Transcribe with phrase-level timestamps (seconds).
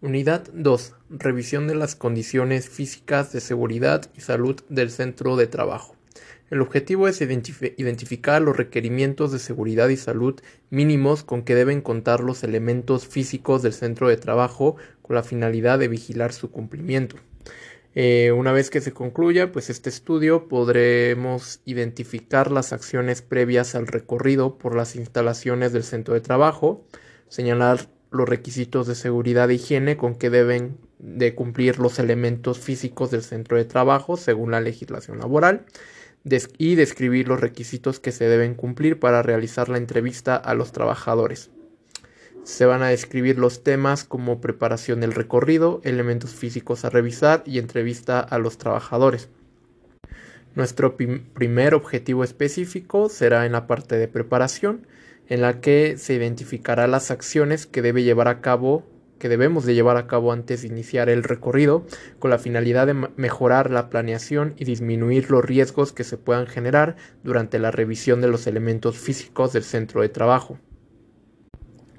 [0.00, 0.94] Unidad 2.
[1.10, 5.96] Revisión de las condiciones físicas de seguridad y salud del centro de trabajo.
[6.50, 10.40] El objetivo es identificar los requerimientos de seguridad y salud
[10.70, 15.80] mínimos con que deben contar los elementos físicos del centro de trabajo con la finalidad
[15.80, 17.16] de vigilar su cumplimiento.
[17.96, 23.88] Eh, una vez que se concluya pues este estudio podremos identificar las acciones previas al
[23.88, 26.86] recorrido por las instalaciones del centro de trabajo,
[27.28, 33.10] señalar los requisitos de seguridad e higiene con que deben de cumplir los elementos físicos
[33.10, 35.64] del centro de trabajo según la legislación laboral
[36.58, 41.50] y describir los requisitos que se deben cumplir para realizar la entrevista a los trabajadores.
[42.44, 47.58] Se van a describir los temas como preparación del recorrido, elementos físicos a revisar y
[47.58, 49.28] entrevista a los trabajadores.
[50.54, 54.86] Nuestro primer objetivo específico será en la parte de preparación,
[55.28, 58.84] en la que se identificará las acciones que debe llevar a cabo
[59.18, 61.84] que debemos de llevar a cabo antes de iniciar el recorrido
[62.18, 66.96] con la finalidad de mejorar la planeación y disminuir los riesgos que se puedan generar
[67.24, 70.58] durante la revisión de los elementos físicos del centro de trabajo.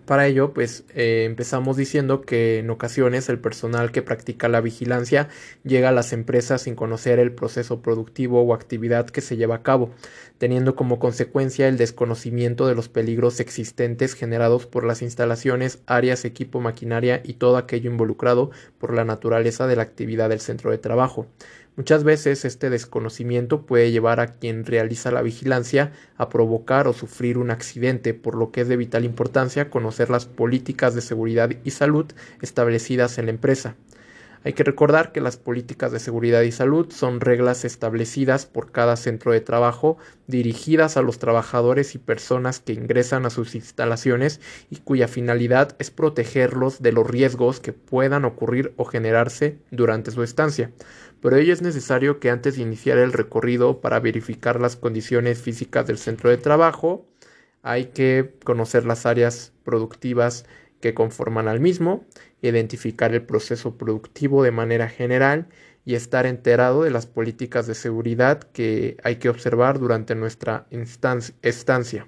[0.09, 5.29] Para ello, pues eh, empezamos diciendo que en ocasiones el personal que practica la vigilancia
[5.63, 9.61] llega a las empresas sin conocer el proceso productivo o actividad que se lleva a
[9.61, 9.91] cabo,
[10.39, 16.59] teniendo como consecuencia el desconocimiento de los peligros existentes generados por las instalaciones, áreas, equipo,
[16.59, 18.49] maquinaria y todo aquello involucrado
[18.79, 21.27] por la naturaleza de la actividad del centro de trabajo.
[21.79, 27.37] Muchas veces este desconocimiento puede llevar a quien realiza la vigilancia a provocar o sufrir
[27.37, 31.71] un accidente, por lo que es de vital importancia conocer las políticas de seguridad y
[31.71, 32.05] salud
[32.41, 33.77] establecidas en la empresa.
[34.45, 38.95] Hay que recordar que las políticas de seguridad y salud son reglas establecidas por cada
[38.95, 44.77] centro de trabajo dirigidas a los trabajadores y personas que ingresan a sus instalaciones y
[44.77, 50.71] cuya finalidad es protegerlos de los riesgos que puedan ocurrir o generarse durante su estancia.
[51.21, 55.85] Por ello es necesario que antes de iniciar el recorrido para verificar las condiciones físicas
[55.85, 57.05] del centro de trabajo,
[57.61, 60.45] hay que conocer las áreas productivas
[60.79, 62.05] que conforman al mismo,
[62.41, 65.47] identificar el proceso productivo de manera general
[65.85, 70.67] y estar enterado de las políticas de seguridad que hay que observar durante nuestra
[71.41, 72.07] estancia.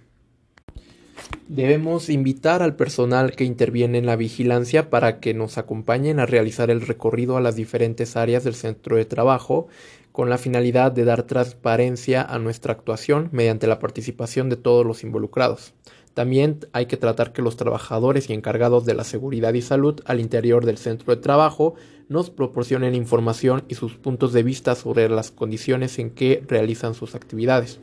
[1.47, 6.69] Debemos invitar al personal que interviene en la vigilancia para que nos acompañen a realizar
[6.69, 9.67] el recorrido a las diferentes áreas del centro de trabajo
[10.11, 15.03] con la finalidad de dar transparencia a nuestra actuación mediante la participación de todos los
[15.03, 15.73] involucrados.
[16.13, 20.19] También hay que tratar que los trabajadores y encargados de la seguridad y salud al
[20.19, 21.75] interior del centro de trabajo
[22.09, 27.15] nos proporcionen información y sus puntos de vista sobre las condiciones en que realizan sus
[27.15, 27.79] actividades.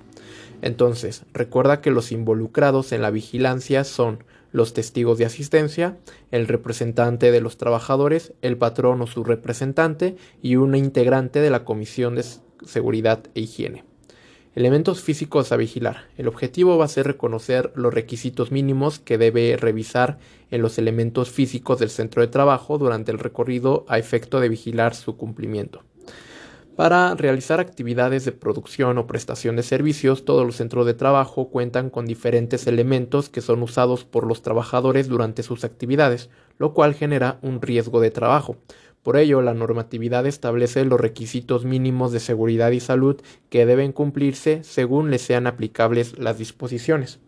[0.61, 5.97] Entonces, recuerda que los involucrados en la vigilancia son los testigos de asistencia,
[6.31, 11.65] el representante de los trabajadores, el patrón o su representante y una integrante de la
[11.65, 12.25] Comisión de
[12.65, 13.85] Seguridad e Higiene.
[14.59, 16.09] Elementos físicos a vigilar.
[16.17, 20.19] El objetivo va a ser reconocer los requisitos mínimos que debe revisar
[20.51, 24.97] en los elementos físicos del centro de trabajo durante el recorrido a efecto de vigilar
[24.97, 25.85] su cumplimiento.
[26.75, 31.89] Para realizar actividades de producción o prestación de servicios, todos los centros de trabajo cuentan
[31.89, 37.39] con diferentes elementos que son usados por los trabajadores durante sus actividades, lo cual genera
[37.43, 38.57] un riesgo de trabajo.
[39.03, 44.63] Por ello, la normatividad establece los requisitos mínimos de seguridad y salud que deben cumplirse
[44.65, 47.21] según les sean aplicables las disposiciones.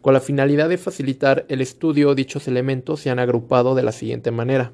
[0.00, 4.30] Con la finalidad de facilitar el estudio, dichos elementos se han agrupado de la siguiente
[4.30, 4.72] manera.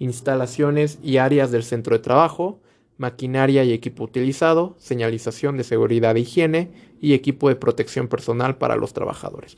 [0.00, 2.60] Instalaciones y áreas del centro de trabajo,
[2.96, 8.76] maquinaria y equipo utilizado, señalización de seguridad e higiene y equipo de protección personal para
[8.76, 9.56] los trabajadores.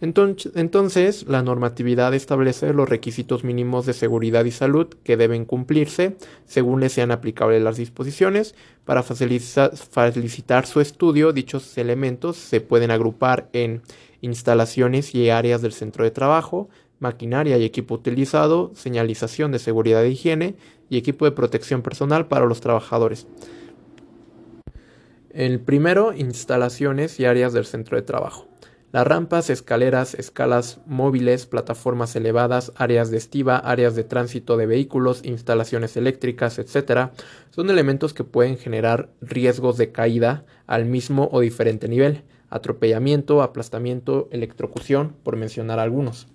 [0.00, 6.80] Entonces, la normatividad establece los requisitos mínimos de seguridad y salud que deben cumplirse según
[6.80, 8.54] le sean aplicables las disposiciones.
[8.84, 13.82] Para facilitar su estudio, dichos elementos se pueden agrupar en
[14.20, 16.68] instalaciones y áreas del centro de trabajo,
[16.98, 20.56] maquinaria y equipo utilizado, señalización de seguridad e higiene
[20.90, 23.26] y equipo de protección personal para los trabajadores.
[25.30, 28.46] El primero, instalaciones y áreas del centro de trabajo.
[28.94, 35.24] Las rampas, escaleras, escalas móviles, plataformas elevadas, áreas de estiva, áreas de tránsito de vehículos,
[35.24, 37.10] instalaciones eléctricas, etc.,
[37.50, 44.28] son elementos que pueden generar riesgos de caída al mismo o diferente nivel, atropellamiento, aplastamiento,
[44.30, 46.28] electrocución, por mencionar algunos.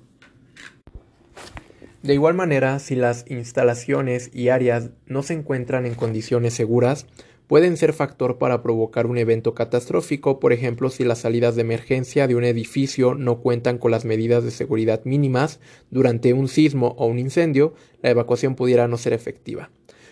[2.04, 7.06] De igual manera, si las instalaciones y áreas no se encuentran en condiciones seguras,
[7.50, 12.28] pueden ser factor para provocar un evento catastrófico, por ejemplo, si las salidas de emergencia
[12.28, 15.60] de un edificio no cuentan con las medidas de seguridad mínimas
[15.90, 17.74] durante un sismo o un incendio,
[18.04, 19.72] la evacuación pudiera no ser efectiva.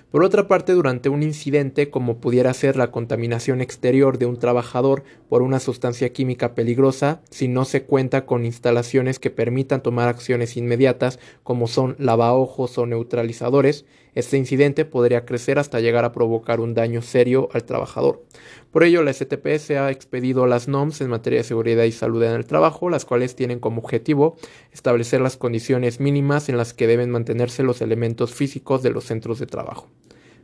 [0.09, 5.03] Por otra parte, durante un incidente como pudiera ser la contaminación exterior de un trabajador
[5.29, 10.57] por una sustancia química peligrosa, si no se cuenta con instalaciones que permitan tomar acciones
[10.57, 13.85] inmediatas como son lavaojos o neutralizadores,
[14.17, 18.23] este incidente podría crecer hasta llegar a provocar un daño serio al trabajador.
[18.71, 22.31] Por ello, la STPS ha expedido las NOMS en materia de seguridad y salud en
[22.31, 24.35] el trabajo, las cuales tienen como objetivo
[24.71, 29.37] establecer las condiciones mínimas en las que deben mantenerse los elementos físicos de los centros
[29.37, 29.87] de trabajo.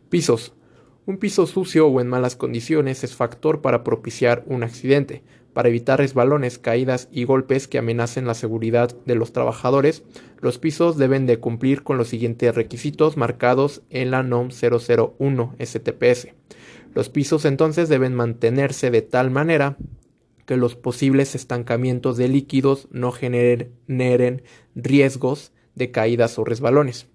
[0.10, 0.54] Pisos.
[1.08, 5.24] Un piso sucio o en malas condiciones es factor para propiciar un accidente.
[5.54, 10.04] Para evitar resbalones, caídas y golpes que amenacen la seguridad de los trabajadores,
[10.42, 16.30] los pisos deben de cumplir con los siguientes requisitos marcados en la NOM 001 STPS.
[16.96, 19.78] Los pisos entonces deben mantenerse de tal manera
[20.46, 24.44] que los posibles estancamientos de líquidos no generen
[24.76, 27.08] riesgos de caídas o resbalones.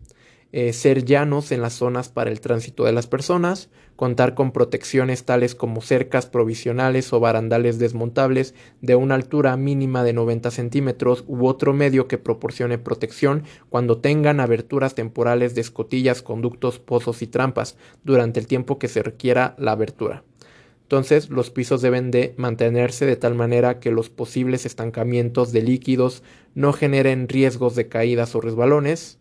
[0.50, 5.25] Eh, ser llanos en las zonas para el tránsito de las personas, contar con protecciones
[5.25, 11.47] tales como cercas provisionales o barandales desmontables de una altura mínima de 90 centímetros u
[11.47, 17.77] otro medio que proporcione protección cuando tengan aberturas temporales de escotillas, conductos, pozos y trampas
[18.03, 20.25] durante el tiempo que se requiera la abertura.
[20.89, 26.23] Entonces, los pisos deben de mantenerse de tal manera que los posibles estancamientos de líquidos
[26.55, 29.18] no generen riesgos de caídas o resbalones,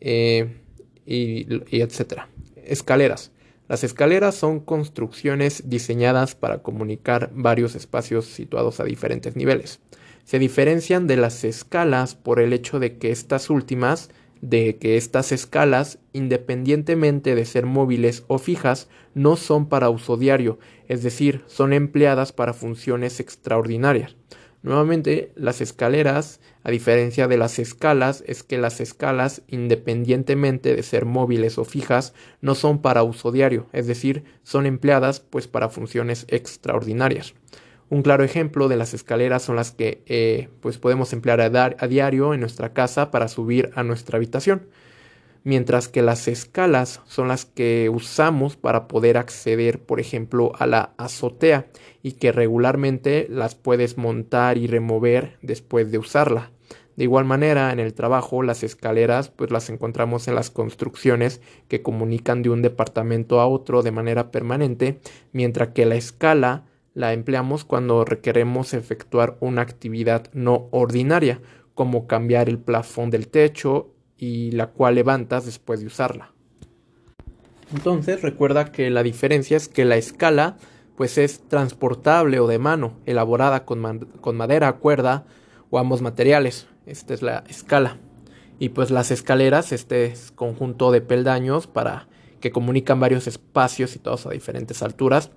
[0.00, 0.60] eh,
[1.06, 1.46] y,
[1.76, 2.28] y etcétera.
[2.64, 3.32] Escaleras.
[3.68, 9.80] Las escaleras son construcciones diseñadas para comunicar varios espacios situados a diferentes niveles.
[10.24, 14.10] Se diferencian de las escalas por el hecho de que estas últimas,
[14.40, 20.58] de que estas escalas, independientemente de ser móviles o fijas, no son para uso diario,
[20.86, 24.16] es decir, son empleadas para funciones extraordinarias.
[24.62, 31.04] Nuevamente, las escaleras, a diferencia de las escalas, es que las escalas, independientemente de ser
[31.04, 36.26] móviles o fijas, no son para uso diario, es decir, son empleadas pues para funciones
[36.28, 37.34] extraordinarias.
[37.88, 42.34] Un claro ejemplo de las escaleras son las que eh, pues podemos emplear a diario
[42.34, 44.66] en nuestra casa para subir a nuestra habitación
[45.44, 50.94] mientras que las escalas son las que usamos para poder acceder, por ejemplo, a la
[50.98, 51.66] azotea
[52.02, 56.50] y que regularmente las puedes montar y remover después de usarla.
[56.98, 61.80] De igual manera, en el trabajo, las escaleras pues las encontramos en las construcciones que
[61.80, 64.98] comunican de un departamento a otro de manera permanente,
[65.32, 66.64] mientras que la escala
[66.94, 71.40] la empleamos cuando requeremos efectuar una actividad no ordinaria,
[71.74, 76.32] como cambiar el plafón del techo, y la cual levantas después de usarla.
[77.72, 80.56] Entonces recuerda que la diferencia es que la escala
[80.96, 83.78] pues es transportable o de mano, elaborada con,
[84.34, 85.26] madera, cuerda
[85.70, 86.66] o ambos materiales.
[86.86, 87.98] Esta es la escala.
[88.58, 92.08] Y pues las escaleras, este es conjunto de peldaños para
[92.40, 95.30] que comunican varios espacios y todos a diferentes alturas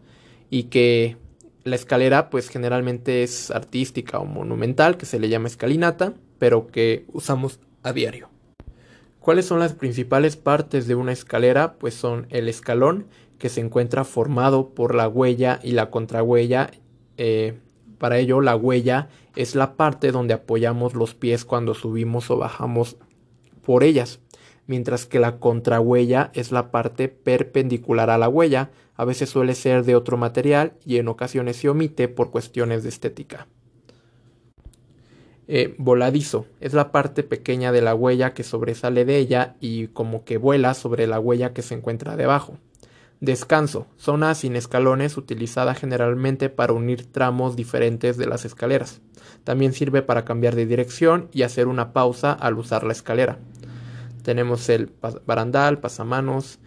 [0.49, 1.17] y que
[1.63, 7.05] la escalera pues generalmente es artística o monumental que se le llama escalinata pero que
[7.13, 8.30] usamos a diario.
[9.21, 11.75] ¿Cuáles son las principales partes de una escalera?
[11.77, 13.05] Pues son el escalón,
[13.37, 16.71] que se encuentra formado por la huella y la contrahuella.
[17.17, 17.59] Eh,
[17.99, 22.97] para ello, la huella es la parte donde apoyamos los pies cuando subimos o bajamos
[23.63, 24.21] por ellas,
[24.65, 28.71] mientras que la contrahuella es la parte perpendicular a la huella.
[28.95, 32.89] A veces suele ser de otro material y en ocasiones se omite por cuestiones de
[32.89, 33.45] estética.
[35.53, 36.45] Eh, voladizo.
[36.61, 40.73] Es la parte pequeña de la huella que sobresale de ella y como que vuela
[40.73, 42.57] sobre la huella que se encuentra debajo.
[43.19, 43.85] Descanso.
[43.97, 49.01] Zona sin escalones utilizada generalmente para unir tramos diferentes de las escaleras.
[49.43, 53.37] También sirve para cambiar de dirección y hacer una pausa al usar la escalera.
[54.23, 54.93] Tenemos el
[55.25, 56.59] barandal, pasamanos,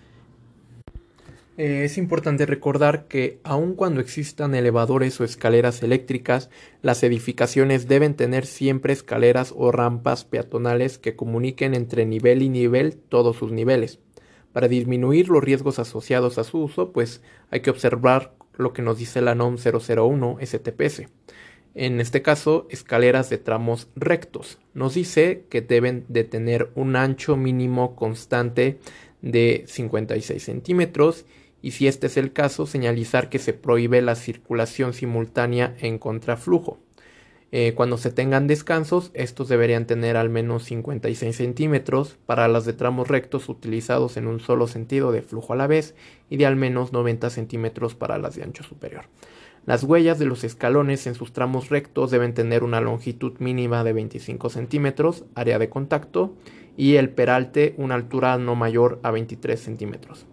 [1.57, 6.51] eh, es importante recordar que aun cuando existan elevadores o escaleras eléctricas,
[6.83, 12.97] las edificaciones deben tener siempre escaleras o rampas peatonales que comuniquen entre nivel y nivel
[12.97, 14.01] todos sus niveles.
[14.53, 18.99] Para disminuir los riesgos asociados a su uso, pues hay que observar lo que nos
[18.99, 21.03] dice la NOM 001 STPS.
[21.75, 24.59] En este caso, escaleras de tramos rectos.
[24.75, 28.79] Nos dice que deben de tener un ancho mínimo constante
[29.23, 31.27] de 56 centímetros
[31.65, 36.79] y si este es el caso, señalizar que se prohíbe la circulación simultánea en contraflujo.
[37.53, 42.75] Eh, cuando se tengan descansos, estos deberían tener al menos 56 centímetros para las de
[42.75, 45.95] tramos rectos utilizados en un solo sentido de flujo a la vez
[46.29, 49.07] y de al menos 90 centímetros para las de ancho superior.
[49.65, 53.95] Las huellas de los escalones en sus tramos rectos deben tener una longitud mínima de
[53.95, 56.35] 25 centímetros, área de contacto,
[56.77, 60.27] y el peralte una altura no mayor a 23 centímetros.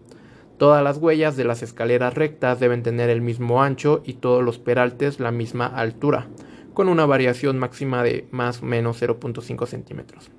[0.62, 4.60] Todas las huellas de las escaleras rectas deben tener el mismo ancho y todos los
[4.60, 6.28] peraltes la misma altura
[6.76, 10.30] con una variación máxima de más o menos 0.5 centímetros.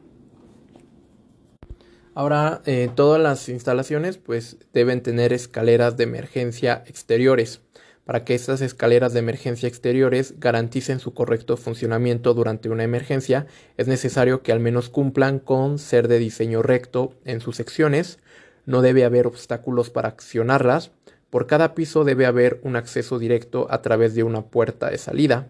[2.15, 7.61] Ahora, eh, todas las instalaciones pues deben tener escaleras de emergencia exteriores.
[8.05, 13.89] Para que estas escaleras de emergencia exteriores garanticen su correcto funcionamiento durante una emergencia, es
[13.89, 18.21] necesario que al menos cumplan con ser de diseño recto en sus secciones,
[18.67, 20.93] no debe haber obstáculos para accionarlas,
[21.31, 25.49] por cada piso debe haber un acceso directo a través de una puerta de salida,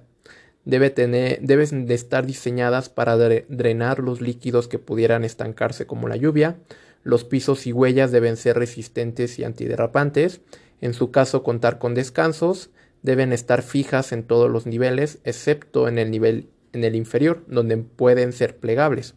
[0.64, 6.16] debe tener, deben de estar diseñadas para drenar los líquidos que pudieran estancarse como la
[6.16, 6.57] lluvia.
[7.02, 10.40] Los pisos y huellas deben ser resistentes y antiderrapantes.
[10.81, 12.71] En su caso, contar con descansos.
[13.02, 17.76] Deben estar fijas en todos los niveles, excepto en el nivel en el inferior, donde
[17.76, 19.14] pueden ser plegables.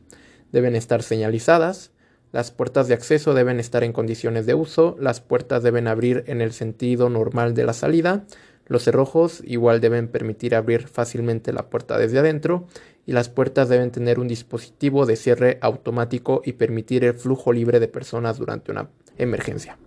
[0.52, 1.92] Deben estar señalizadas.
[2.36, 4.98] Las puertas de acceso deben estar en condiciones de uso.
[5.00, 8.26] Las puertas deben abrir en el sentido normal de la salida.
[8.68, 12.68] Los cerrojos igual deben permitir abrir fácilmente la puerta desde adentro
[13.06, 17.80] y las puertas deben tener un dispositivo de cierre automático y permitir el flujo libre
[17.80, 19.78] de personas durante una emergencia.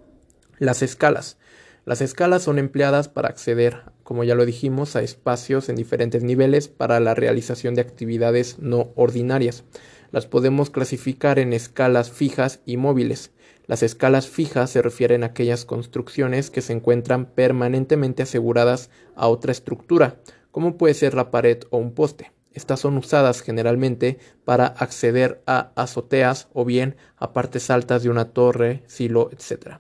[0.59, 1.37] Las escalas.
[1.85, 6.69] Las escalas son empleadas para acceder, como ya lo dijimos, a espacios en diferentes niveles
[6.69, 9.65] para la realización de actividades no ordinarias.
[10.11, 13.31] Las podemos clasificar en escalas fijas y móviles.
[13.67, 19.53] Las escalas fijas se refieren a aquellas construcciones que se encuentran permanentemente aseguradas a otra
[19.53, 20.17] estructura,
[20.51, 22.33] como puede ser la pared o un poste.
[22.55, 28.31] Estas son usadas generalmente para acceder a azoteas o bien a partes altas de una
[28.33, 29.77] torre, silo, etc.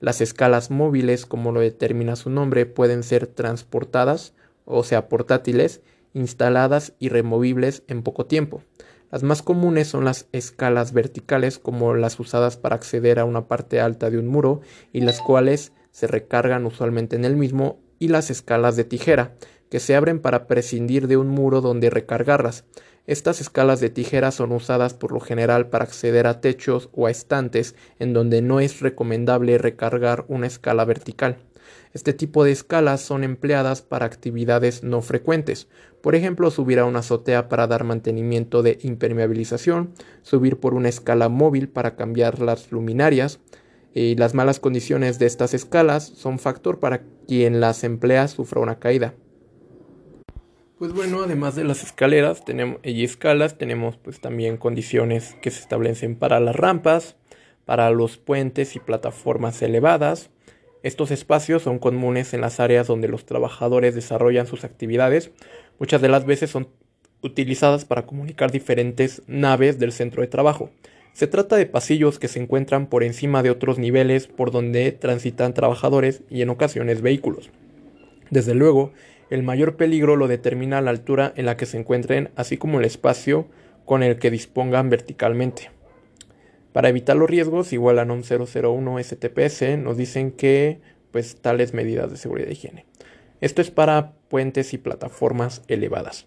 [0.00, 5.80] Las escalas móviles, como lo determina su nombre, pueden ser transportadas, o sea, portátiles,
[6.12, 8.62] instaladas y removibles en poco tiempo.
[9.10, 13.80] Las más comunes son las escalas verticales, como las usadas para acceder a una parte
[13.80, 14.60] alta de un muro
[14.92, 19.34] y las cuales se recargan usualmente en el mismo, y las escalas de tijera,
[19.70, 22.64] que se abren para prescindir de un muro donde recargarlas.
[23.06, 27.10] Estas escalas de tijera son usadas por lo general para acceder a techos o a
[27.10, 31.38] estantes en donde no es recomendable recargar una escala vertical.
[31.92, 35.68] Este tipo de escalas son empleadas para actividades no frecuentes,
[36.02, 41.28] por ejemplo, subir a una azotea para dar mantenimiento de impermeabilización, subir por una escala
[41.28, 43.40] móvil para cambiar las luminarias,
[43.94, 48.78] y las malas condiciones de estas escalas son factor para quien las emplea sufra una
[48.78, 49.14] caída.
[50.78, 55.60] Pues bueno, además de las escaleras tenemos, y escalas, tenemos pues también condiciones que se
[55.60, 57.16] establecen para las rampas,
[57.64, 60.30] para los puentes y plataformas elevadas,
[60.82, 65.30] estos espacios son comunes en las áreas donde los trabajadores desarrollan sus actividades.
[65.78, 66.68] Muchas de las veces son
[67.22, 70.70] utilizadas para comunicar diferentes naves del centro de trabajo.
[71.12, 75.52] Se trata de pasillos que se encuentran por encima de otros niveles por donde transitan
[75.52, 77.50] trabajadores y en ocasiones vehículos.
[78.30, 78.92] Desde luego,
[79.30, 82.84] el mayor peligro lo determina la altura en la que se encuentren, así como el
[82.84, 83.48] espacio
[83.84, 85.70] con el que dispongan verticalmente.
[86.72, 92.10] Para evitar los riesgos, igual a NOM 001 STPS, nos dicen que pues tales medidas
[92.10, 92.86] de seguridad e higiene.
[93.40, 96.26] Esto es para puentes y plataformas elevadas.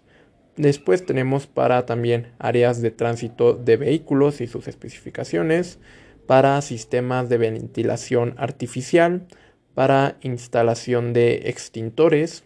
[0.56, 5.78] Después tenemos para también áreas de tránsito de vehículos y sus especificaciones,
[6.26, 9.26] para sistemas de ventilación artificial,
[9.74, 12.44] para instalación de extintores,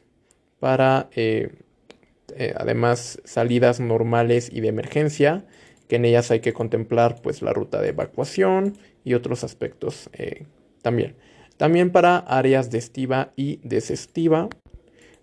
[0.60, 1.50] para eh,
[2.36, 5.44] eh, además salidas normales y de emergencia,
[5.88, 10.44] que en ellas hay que contemplar pues la ruta de evacuación y otros aspectos eh,
[10.82, 11.16] también.
[11.56, 14.48] También para áreas de estiva y desestiva,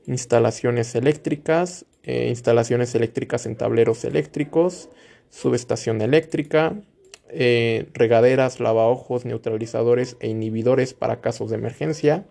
[0.07, 4.89] instalaciones eléctricas, eh, instalaciones eléctricas en tableros eléctricos,
[5.29, 6.81] subestación eléctrica,
[7.29, 12.25] eh, regaderas, lavaojos, neutralizadores e inhibidores para casos de emergencia,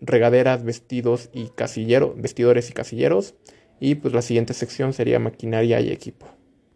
[0.00, 3.34] regaderas, vestidos y casilleros, vestidores y casilleros.
[3.80, 6.37] Y pues la siguiente sección sería maquinaria y equipo.